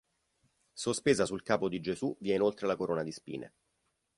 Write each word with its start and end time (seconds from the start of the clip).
Sospesa 0.73 1.25
sul 1.27 1.43
capo 1.43 1.69
di 1.69 1.79
Gesù 1.79 2.17
vi 2.21 2.31
è 2.31 2.33
inoltre 2.33 2.65
la 2.65 2.75
corona 2.75 3.03
di 3.03 3.11
spine. 3.11 3.53